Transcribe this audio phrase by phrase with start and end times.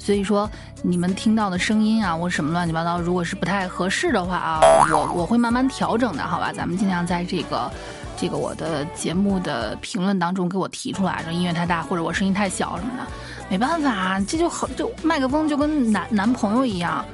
[0.00, 0.50] 所以说
[0.82, 6.50] 你们听到的声音啊，我什么乱七八糟，如果是不太合适的话啊，我我会慢慢调整的，好吧？
[6.52, 7.70] 咱们尽量在这个
[8.16, 13.06] 这个我的节目的评论当中给我提出来，说音乐太大或者我声音太小什么的，
[13.50, 17.04] 没办法，这就好，就麦克风就跟男男朋友一样，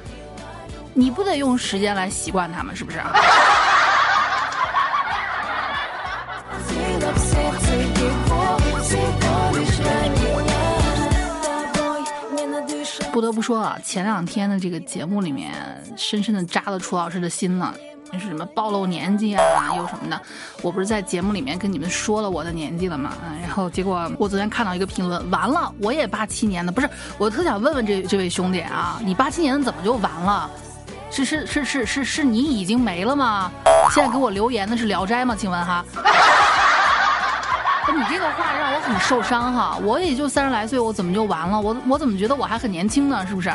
[0.93, 2.99] 你不得用时间来习惯他们，是不是？
[13.17, 15.51] 不得不说啊，前两天的这个节目里面，
[15.97, 17.73] 深深的扎了楚老师的心了。
[18.11, 20.21] 那是什么暴露年纪啊，又什么的？
[20.61, 23.15] 我不是在节目里面跟你们说了我的年纪了吗？
[23.41, 26.87] 然后结果我昨天看到一个评论，完了，我也八七年的，不是？
[27.17, 30.47] 我特想问问这这位兄弟啊，你八七年的怎么就完了？
[31.09, 33.51] 是是是是是是你已经没了吗？
[33.95, 35.35] 现在给我留言的是《聊斋》吗？
[35.35, 35.83] 请问哈？
[37.95, 41.59] 你这个话让我很受伤哈，我也就三十来岁，我怎么就完了？
[41.59, 43.25] 我我怎么觉得我还很年轻呢？
[43.25, 43.49] 是不是？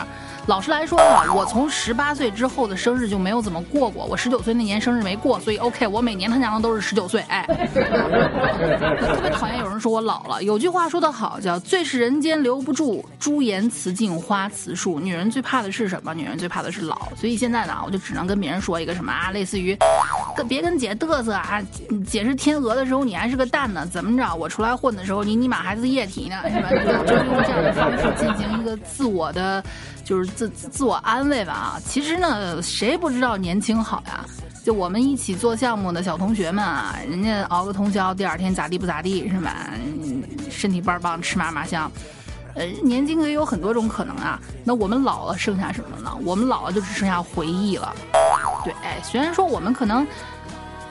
[0.47, 4.05] 老实来说哈，我从十八岁之后的生日就没有怎么过过。
[4.07, 7.21] 我十九岁那年生日没过，所以 OK，我每年他娘的都是十九岁。
[7.29, 10.43] 哎， 特别讨厌有人说我老了。
[10.43, 14.99] 有句话说得好，叫“最是人间留不住，朱颜辞镜花辞树”。
[15.01, 16.13] 女人最怕的是什么？
[16.13, 16.99] 女人最怕的是老。
[17.17, 19.79] 所以现在呢，我就只能跟别人说一个什么啊，类似于，
[20.37, 21.63] 跟别跟姐嘚瑟啊，
[22.05, 24.35] 姐是天鹅的时候你还是个蛋呢，怎么着？
[24.35, 26.69] 我出来混的时候你尼玛还是液体呢，是吧？
[27.07, 29.63] 就用这样的方式进行一个自我的。
[30.05, 34.25] 就是自自我安慰吧啊，其实呢，谁不知道年轻好呀？
[34.65, 39.71] 就我们一起做项目的小同学们啊，人家熬个通宵，第二天咋地不咋地是吧？
[40.51, 41.91] 身体倍儿棒，吃嘛嘛香。
[42.55, 44.39] 呃，年轻可以有很多种可能啊。
[44.65, 46.17] 那我们老了剩下什么呢？
[46.25, 47.95] 我们老了就只剩下回忆了。
[48.65, 50.07] 对，虽然说我们可能。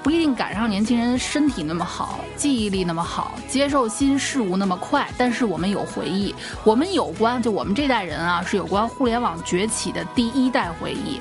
[0.04, 11.20] 不一定赶上年轻人身体那么好，记忆力那么好，接受新事物那么快，但是我们有回忆，我们有关就我们这代人啊，是有关互联网崛起的第一代回忆。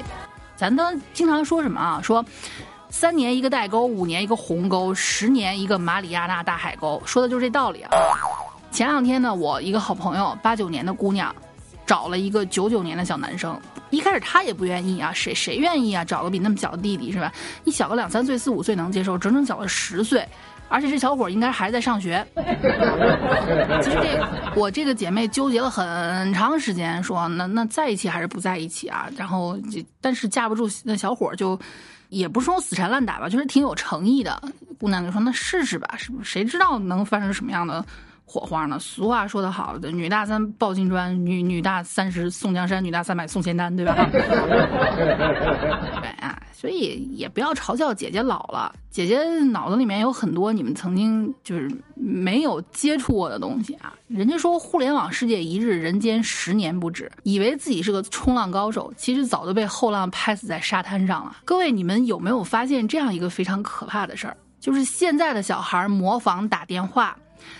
[0.56, 2.00] 咱都经常说什么啊？
[2.02, 2.24] 说
[2.88, 7.90] 三年一个代沟，五年一个鸿沟，十年一个马里亚纳大海沟，说的就是这道理啊。
[8.72, 11.34] 前两天呢，我一个好朋友，八九年的姑娘。
[11.86, 16.04] 找了一个九九年的小男生，一开始他也不愿意啊，谁谁愿意啊？
[16.04, 17.32] 找个比那么小的弟弟是吧？
[17.64, 20.26] 你小个两三岁、四五岁能接受，整整小了十岁，
[20.68, 22.24] 而且这小伙应该还在上学。
[23.82, 29.08] 其实这我这个姐妹纠结了很长时间，说那那在一起还是不在一起啊？
[29.16, 29.58] 然后
[30.00, 31.58] 但是架不住那小伙就
[32.08, 34.40] 也不是说死缠烂打吧，就是挺有诚意的。
[34.78, 36.22] 姑娘就说那试试吧，是不？
[36.22, 37.84] 谁知道能发生什么样的？
[38.30, 38.78] 火花呢？
[38.78, 43.96] 俗话说得好，女大三抱金砖，女女大三十送江山，女大三百送仙丹，对吧？
[44.12, 48.72] 对啊，所以也不要嘲笑姐姐老了。
[48.88, 49.18] 姐姐
[49.50, 53.94] 脑子里面有很多你们曾经就是没有接触过的东西啊。
[54.06, 57.10] 人家说互联网世界一日，人间十年不止。
[57.24, 61.36] 以为自己是个冲浪高手，其实早就被后浪拍死在沙滩上了。
[61.44, 64.36] 各位，你们有没有发现这样一个非常可怕的事儿？
[64.60, 67.16] 就是现在的小孩模仿打电话。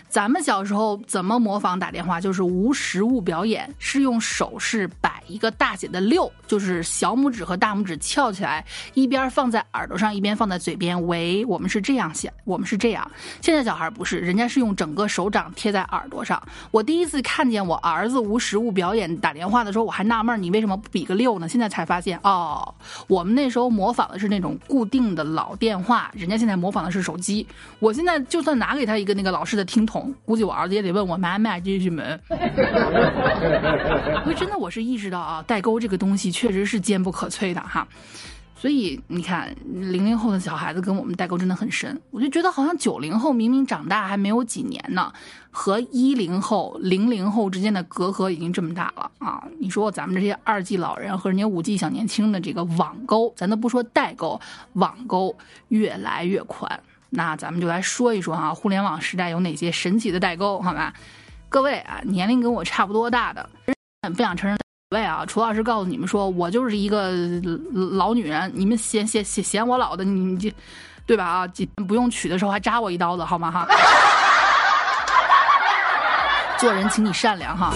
[0.08, 2.20] 咱们小时候怎么模仿打电话？
[2.20, 8.64] 就是无实物表演，是用手势摆一个大写的六，就是小拇指和大拇指翘起来，
[8.94, 11.06] 一边放在耳朵上，一边放在嘴边。
[11.06, 13.08] 喂，我们是这样写，我们是这样。
[13.40, 16.42] 现在小孩不是，人家是用整个手掌贴在耳朵上。
[16.70, 21.48] 我第一次看见我儿子无实物表演打电话的时候，我还纳闷你为什么不比个六呢？
[21.48, 22.74] 现在才发现哦，
[23.06, 27.46] 我们那时候模仿的是那种固定的老电话，人家现在模仿的是手机。
[27.78, 30.12] 我现在就算拿给他一个那个老式的听筒。
[30.24, 32.02] 估计我儿子也得问我妈妈这是什么。
[34.24, 37.86] 因为真的，我是意识到啊，代沟这个东西确实是坚不可摧的哈。
[38.56, 41.98] 所以你看，零零后的小孩子跟我们代沟真的很深。
[42.10, 45.10] 我就觉得好像九零后明明长大还没有几年呢，
[45.50, 49.42] 和一零后、零零后之间的隔阂已经这么大了啊！
[49.58, 54.38] 你说咱们这些二 G 老人和人家五 G 小年轻的这个网沟，咱都不说代沟，
[54.74, 55.34] 网沟
[55.68, 56.82] 越来越宽。
[57.10, 60.60] 那咱们就来说一说哈，互联网时代有哪些神奇的代沟？
[60.62, 60.94] 好吧，
[61.48, 63.48] 各位啊，年龄跟我差不多大的，
[64.14, 64.58] 不想承认
[64.90, 67.10] 位啊，楚老师告诉你们说，我就是一个
[67.92, 70.50] 老女人，你们嫌嫌嫌嫌我老的，你就
[71.06, 71.46] 对吧啊？
[71.88, 73.66] 不用娶的时候还扎我一刀子，好吗哈？
[76.58, 77.72] 做人请你善良哈。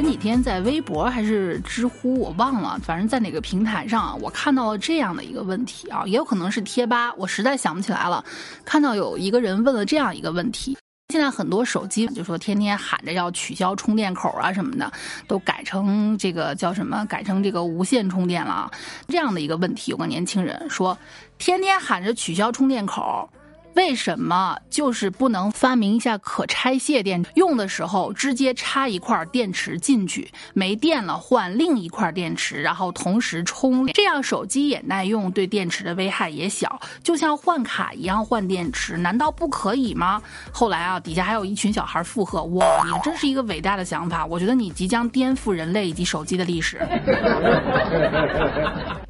[0.00, 8.24] 前几天在微博还是知乎，我忘了，反正在哪个平台上啊，我看到了这样的一个问题啊，也有可能是贴吧，我实在想不起来了。
[8.64, 10.74] 看到有一个人问了这样一个问题。
[11.12, 14.90] 现在很多手机就说天天喊着要取消充电口啊什么的，
[15.28, 17.04] 都改成这个叫什么？
[17.04, 18.70] 改成这个无线充电了啊。
[19.06, 20.96] 这样的一个问题，有个年轻人说，
[21.36, 23.28] 天天喊着取消充电口。
[23.74, 27.24] 为什么就是不能发明一下可拆卸电？
[27.34, 40.20] 用的时候直接插一块电池进去，没电了换另一块电池，然后同时充，这样手机也耐用，对电池的危害也小，就像换卡一样换电池，难道不可以吗？
[40.52, 46.80] 后来啊，底下还有一群小孩附和，哇，你真是一个伟大的想法，我觉得你即将颠覆人类以及手机的历史。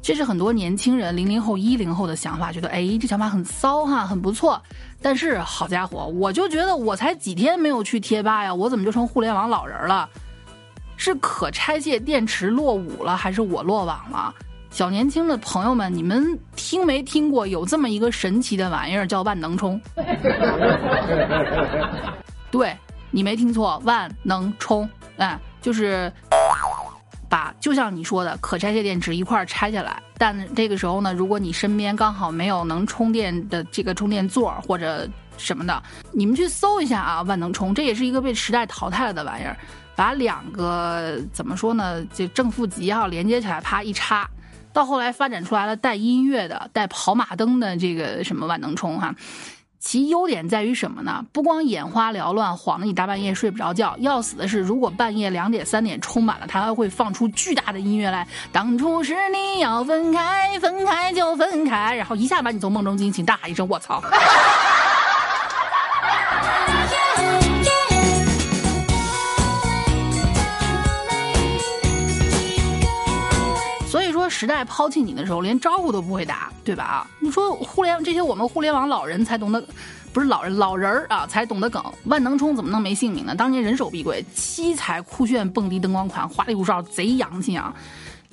[0.03, 4.59] 这是很多年轻人零零后、一零后的想法，觉得哎，这想法很骚哈，很不错。
[4.99, 10.09] 但是好家伙，我就觉得我才几天没有去贴吧呀，我怎么就成互联网老人了？
[10.97, 14.33] 是可拆卸电池落伍了，还是我落网了？
[14.71, 19.79] 小年轻的朋友们，你们听没听过有这么一个神奇的玩意儿叫万能充？
[22.49, 22.75] 对
[23.11, 26.11] 你没听错，万能充，哎，就是。
[27.31, 35.07] 把就像你说的，可拆卸电池一块拆下来，但这个时候呢，如果你身边刚好没有能充电的这个充电座或者
[35.37, 35.81] 什么的，
[36.11, 39.57] 你们去搜一下啊，万能充，这也是一个被时代淘汰了的玩意儿。
[39.95, 44.29] 把两个怎么说呢，就正负极哈连接起来，啪一插，
[44.73, 49.15] 到后来发展出来了带音乐的、带跑马灯的这个什么万能充哈。
[49.81, 51.25] 其优点在于什么呢？
[51.33, 53.95] 不光眼花缭乱，晃得你大半夜睡不着觉。
[53.97, 58.27] 要死的是，如果半夜两点、三点充满了，它还会放出巨大的音乐来。
[58.51, 64.01] 当初是你要分开，分开就分开，然后一下把你从梦中惊醒，大喊一声“我操”。
[74.41, 76.83] 时代抛弃你的时候，连招呼都不会打，对吧？
[76.83, 79.63] 啊，你说互联这些我们互联网老人才懂得，
[80.11, 81.79] 不是老人老人啊才懂得梗。
[82.05, 83.35] 万能充怎么能没姓名呢？
[83.35, 87.71] 当年人手必贵，七彩酷炫蹦迪灯光款，花里胡哨贼洋气啊！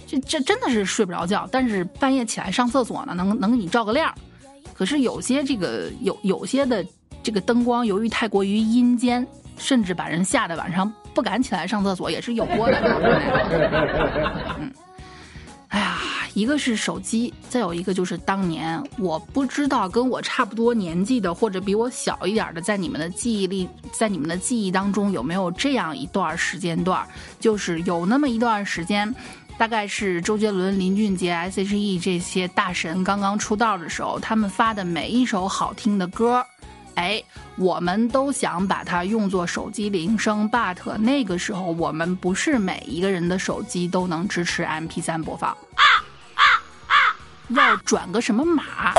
[0.06, 4.10] 这这真的是睡不着觉，但是半夜起来上厕所呢，能能给你照个亮。
[4.72, 6.82] 可是有些这个有有些的
[7.22, 9.26] 这个灯光，由于太过于阴间，
[9.58, 12.78] 甚至把人吓得晚上不敢起来上厕所，也是有过的。
[14.58, 14.72] 嗯。
[16.38, 27.04] 一个是手机，再有一个就是当年，我不知道跟我差不多年纪的或者比我小一点的，在你们的记忆力，在你们的记忆当中有没有这样一段时间段，
[27.40, 29.12] 就是有那么一段时间，
[29.58, 36.46] 大概是周杰伦、林俊杰、S.H.E 这些大神刚刚出道的时候，他们发的每一首好听的歌。
[36.94, 37.20] 哎，
[37.56, 45.56] 我们都想把它用作手机铃声，but 那个时候我们不是每一个人的手机都能支持 MP3 播放，
[47.48, 48.92] 要转个什么码，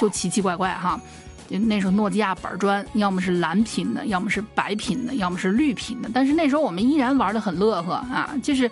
[0.00, 1.00] 就奇奇怪怪哈。
[1.48, 6.10] 那时候诺基亚板砖，要么是蓝屏的，要么是白屏的，要么是绿屏的。
[6.12, 8.34] 但是那时候我们依然玩的很乐呵啊。
[8.42, 8.70] 就是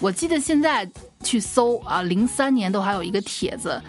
[0.00, 0.86] 我记得现在
[1.22, 3.80] 去搜啊，零三年都还有一个帖子。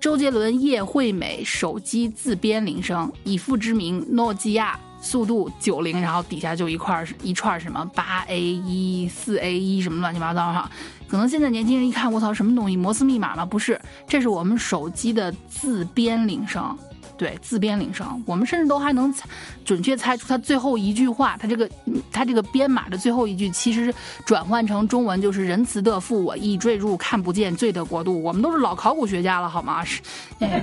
[0.00, 10.70] 周杰伦、叶惠美手机自编铃声，以父之名，诺基亚速度九零，然后底下就一块一串什么八 A 一、四 A 一什么乱七八糟哈。
[11.06, 12.76] 可能现在年轻人一看，我操，什么东西？
[12.76, 13.44] 摩斯密码吗？
[13.44, 16.74] 不是，这是我们手机的自编铃声。
[17.18, 19.14] 对，自编铃声，我们甚至都还能
[19.64, 21.70] 准确猜出它最后一句话，它这个
[22.10, 23.94] 它这个编码的最后一句，其实
[24.24, 28.20] 转换成中文就是“仁慈的父，我已坠入看不见罪的国度”。
[28.24, 29.84] 我们都是老考古学家了，好吗？
[29.84, 30.00] 是。
[30.40, 30.62] 哎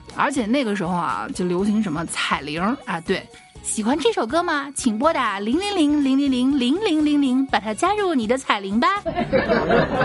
[0.16, 3.22] 而且那个时候啊，就流行什么彩铃啊，对。
[3.62, 4.70] 喜欢这首歌吗？
[4.76, 9.02] 请拨打零零零零零零零零零零，把它加入你的彩铃吧。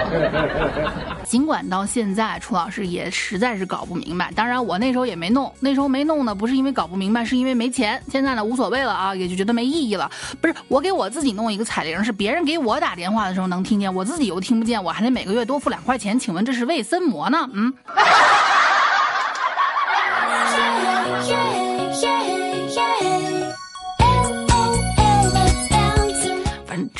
[1.23, 4.31] 尽管到现在，楚老师也实在是搞不明白。
[4.35, 8.01] 当然，我那时候也没弄，那时候没弄呢，不是因为搞不明白，是因为没钱。
[8.11, 10.09] 现在呢，无所谓了啊，也就觉得没意义了。
[10.41, 16.17] 不是我给我自己弄一个彩铃，是别人给我打电话的时候能听见，我自己又听不见，我还得每个月多付两块钱。
[16.17, 17.47] 请问这是为森魔呢？
[17.53, 17.71] 嗯。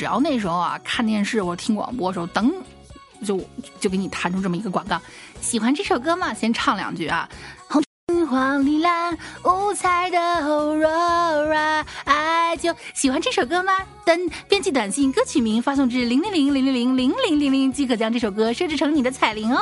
[0.01, 2.51] 只要那时候啊，看电视或者听广播的时候，噔，
[3.23, 3.39] 就
[3.79, 4.99] 就给你弹出这么一个广告。
[5.41, 6.33] 喜欢这首歌吗？
[6.33, 7.29] 先唱两句啊。
[7.67, 7.83] 红
[8.25, 13.77] 黄绿蓝五彩的 Aurora，爱就喜欢这首歌吗？
[14.03, 19.59] 等，编辑短信歌曲名发送至零零零零零零零零零零，即可将这首歌设置成你的彩铃哦。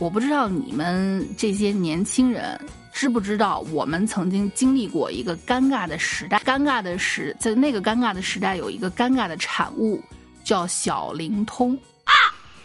[0.00, 2.60] 我不知道你们这些年轻人。
[2.96, 6.38] 知不知道我们曾经经历过一个尴尬的时代？
[6.38, 10.02] 尴尬的时，在那个尴尬的时代，有一个尴尬的产物
[10.42, 11.78] 叫小灵通。
[12.04, 12.14] 啊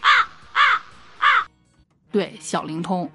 [0.00, 0.08] 啊
[0.48, 0.58] 啊
[1.18, 1.26] 啊
[2.10, 3.10] 对，小灵通。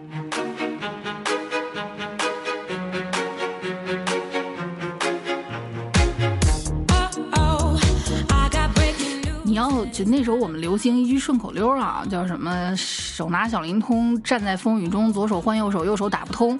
[9.43, 16.59] 你要就那时候我们流行一句顺口溜啊，叫什么“手拿小灵通，站在风雨中，左手换右手，右手打不通”。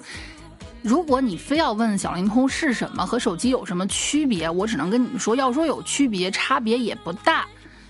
[0.82, 7.46] 如果你非要问小灵通是什么和手机有什么区别，我只能跟你们说，要说有区别，差别也不大。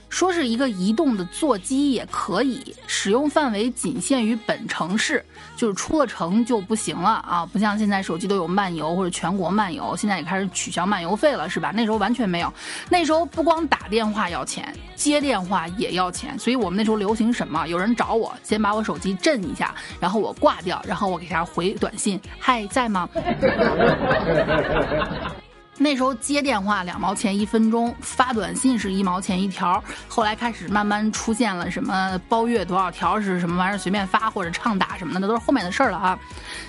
[0.08, 5.24] 说是一个移动的座机也可以，使用范围仅限于本城市，
[5.56, 7.46] 就是出了城就不行了啊！
[7.52, 11.72] 不像现在手机都有漫游或者全国漫游，现在也开始取消漫游费了，是吧？
[11.74, 12.52] 那时候完全没有，
[12.88, 17.66] 那时候不光打电话要钱，接电话也要钱，所以我们那时候流行什么？
[17.66, 23.08] 有人找我，先把我手机震一下，然后我挂掉，然后我给他回短信：“嗨，在吗？”
[25.78, 29.82] 那时候接电话两毛钱一分钟，发短信是一毛钱一条。
[30.08, 36.18] 后来开始慢慢出现了什么包月多少条是什么玩意儿，随便发或者畅打什么的，那都是后面的事儿了啊。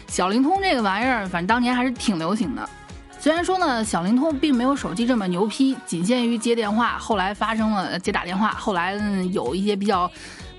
[0.07, 2.69] 小灵通这个玩意儿，反正当年还是挺流行的。
[3.19, 6.97] 虽然说呢，小灵通并没有手机这么牛批，仅限于接电话。
[6.97, 8.93] 后来发生了接打电话，后来
[9.33, 10.09] 有一些比较。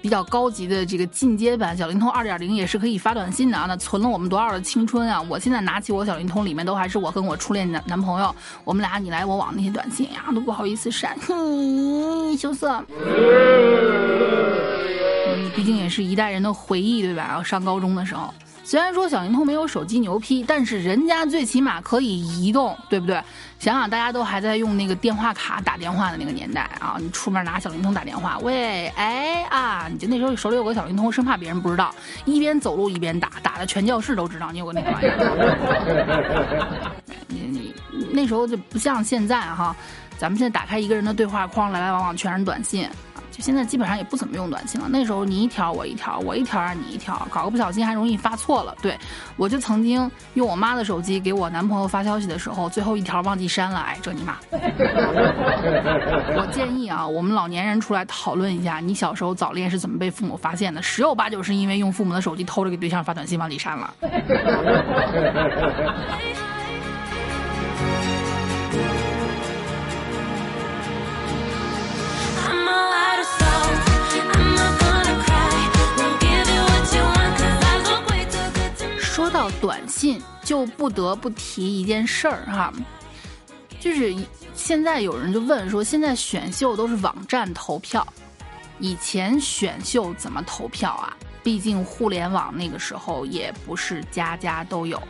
[0.02, 5.20] 比较高级的这个进阶版小灵通二点零也是可以发短信的啊，那存了我们多少的青春啊！
[5.28, 11.16] 我现在拿起我小灵通，里面都还是我跟我初恋男男朋友，我们俩你来我往那些短信呀，都不好意思删，
[12.38, 12.82] 羞涩。
[15.54, 17.42] 毕竟也是一代人的回忆，对吧？
[17.42, 18.32] 上高中的时候。
[18.70, 23.20] 虽然说小灵通没有手机牛批，但是人家最起码可以移动，对不对？
[23.58, 31.92] 想想大家都还在用那个电话卡打电话的那个年代啊，你出门拿小灵通打电话，喂，哎啊，你就那时候手里有个小灵通，生怕别人不知道，
[32.24, 36.92] 一边走路一边打，打的全教室都知道你有个那个玩意儿。
[37.26, 39.74] 你你那时候就不像现在哈，
[40.16, 42.88] 咱们现在打开一个人的对话框，来来往往全是短信。
[43.40, 44.88] 现在基本上也不怎么用短信了。
[44.88, 48.74] 那时候你一条我一条，我一条让你一条，搞个不小心还容易发错了。
[48.82, 48.96] 对
[49.36, 54.36] 我就曾经用我妈的手机给我男朋友发消息的时候，最后一条忘记删了，哎，这你妈！
[56.36, 60.82] 我建议啊，我们老年人出来讨论一下，你小时候早恋是怎么被父母发现的？
[60.82, 63.94] 十有八九是因为用父母的手机偷着给对象发短信忘记删了。
[79.20, 82.72] 说到短信就不得不提一件事儿哈，
[83.78, 84.16] 就是
[84.54, 88.06] 现在有人就问说，现在选秀都是网站投票，
[88.78, 91.14] 以前选秀怎么投票啊？
[91.42, 95.02] 毕竟互联网那个时候也不是家家都有，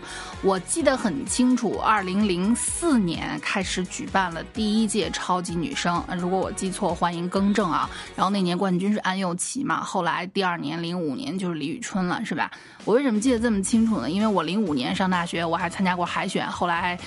[0.42, 7.88] 我记得很清楚，二零零四年开始举办了第一届超级女声，如果我记错，欢迎更正啊。
[8.14, 12.50] 然后那年冠军是安又琪嘛，后来第二年零五年就是李宇春了，是吧？
[12.84, 14.10] 我为什么记得这么清楚呢？
[14.10, 16.98] 因为我零五年上大学，我还参加过海选，后来。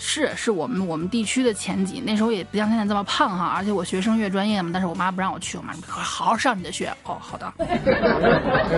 [0.00, 6.94] 是，是我们我们地区的前几，那时候也不像现在这么胖哈，而且我学声乐专业嘛，但是我妈不让我去，我妈说好好上你的学。
[7.02, 7.52] 哦，好的。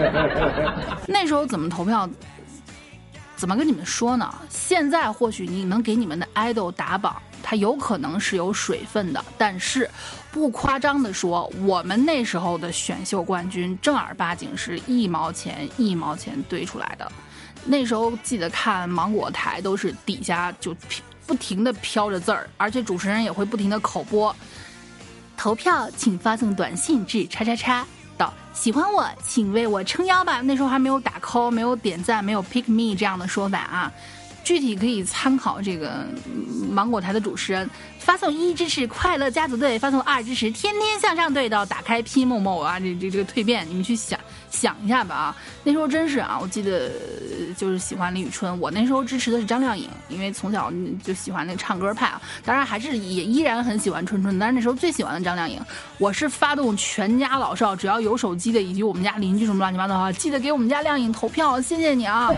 [1.07, 2.09] 那时候怎么投票？
[3.37, 4.35] 怎么跟你们说呢？
[4.49, 9.89] 现在或许你能给你们的 idol 打榜，它有可能是有水分的，但是
[10.31, 17.12] 不夸张的说，我们那时候的选秀冠军正儿八经是一毛钱一毛钱堆出来的。
[17.65, 20.75] 那时候记得看芒果台都是底下就。
[21.31, 24.35] 不停的飘着字儿，而且主持人也会不停的口播。
[25.37, 27.87] 投票请发送短信至叉叉叉
[28.19, 30.41] 到喜欢我，请为我撑腰吧。
[30.41, 33.93] 那时候还没有打 call，没有点赞，没有 pick me 这样的说法啊。
[34.43, 36.05] 具体可以参考这个
[36.69, 37.71] 芒果台的主持人。
[38.01, 44.19] 发送一支持快乐家族队，发送二支持天天向上队到打开 P 某某啊，这这这个蜕变，你们去想
[44.50, 45.37] 想一下吧啊！
[45.62, 46.90] 那时候真是啊，我记得
[47.57, 52.21] 就是喜欢李宇春，我那时候支持的是张靓颖，因为从小就喜欢那个唱歌派啊。
[52.45, 55.61] 当然还是也依然很喜欢春春，但是那时候最喜欢的张靓颖。
[55.99, 62.30] 我是发动全家老少，只要有手机的以及我们家邻居什么乱七八糟啊，记得给我们家靓颖投票，谢谢你啊！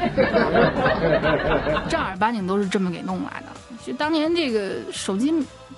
[1.89, 3.47] 正儿八经都是这么给弄来的。
[3.85, 5.35] 就当年这个手机。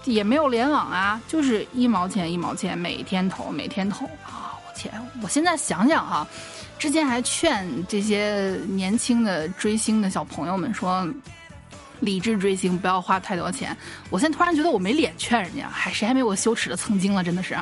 [0.06, 4.43] 也没有联网啊，就是一毛钱一毛钱，每天投，每天投啊！
[4.74, 6.26] 钱，我现在想想哈，
[6.78, 11.06] 之前还劝这些年轻的追星的小朋友们说，
[12.00, 13.76] 理智追星，不要花太多钱。
[14.10, 17.24] 我现在突然觉得我没脸劝人家，还谁还没我羞耻的曾经了？
[17.24, 17.56] 真的是。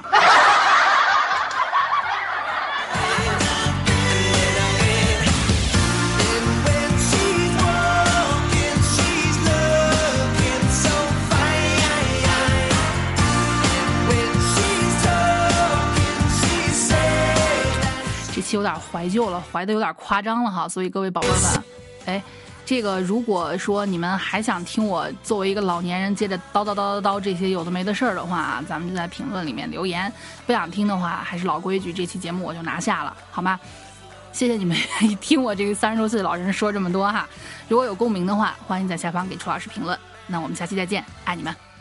[18.57, 21.65] 有点怀旧了，怀的有点夸张了哈，所以各位宝贝们，
[22.07, 22.23] 哎，
[22.65, 30.13] 这个如果说你们还想听我作为一个老年人接着叨叨叨叨叨这些有的没的事儿的话，咱们就在评论里面留言。
[30.47, 33.59] 不想听的话，还是老规矩，这期节目我就拿下了，好吗？
[34.33, 37.29] 谢谢你们愿意听我这个三十多岁的老人说这么多哈。
[37.69, 39.99] 如果有共鸣的话，欢迎在下方给楚老师评论。
[40.27, 41.72] 那我们下期再见，爱你们。